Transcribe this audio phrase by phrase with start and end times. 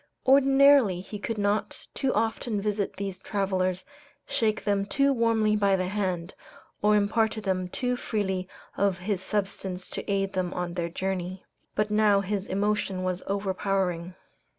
[0.25, 3.85] Ordinarily he could not too often visit these travelers,
[4.25, 6.33] shake them too warmly by the hand,
[6.81, 11.45] or impart to them too freely of his substance to aid them on their journey.
[11.75, 14.15] But now his emotion was overpowering.